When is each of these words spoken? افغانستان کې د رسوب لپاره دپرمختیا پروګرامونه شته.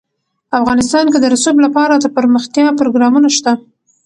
افغانستان 0.59 1.05
کې 1.11 1.17
د 1.21 1.25
رسوب 1.33 1.55
لپاره 1.65 1.93
دپرمختیا 2.05 2.67
پروګرامونه 2.79 3.29
شته. 3.37 3.53